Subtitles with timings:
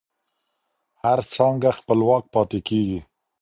[1.01, 2.99] هر څانګه خپلواک پاتې کیږي.